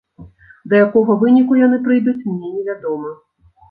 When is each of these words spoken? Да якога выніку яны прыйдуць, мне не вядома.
Да 0.73 0.79
якога 0.85 1.17
выніку 1.25 1.61
яны 1.65 1.77
прыйдуць, 1.87 2.19
мне 2.31 2.53
не 2.59 2.69
вядома. 2.75 3.19